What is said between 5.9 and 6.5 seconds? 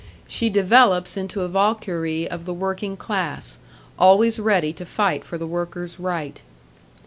right.